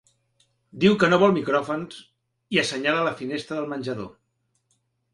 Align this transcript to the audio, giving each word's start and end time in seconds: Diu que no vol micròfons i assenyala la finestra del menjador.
Diu 0.83 0.97
que 1.03 1.09
no 1.11 1.19
vol 1.25 1.35
micròfons 1.35 2.01
i 2.57 2.61
assenyala 2.65 3.07
la 3.11 3.15
finestra 3.23 3.63
del 3.63 3.73
menjador. 3.75 4.13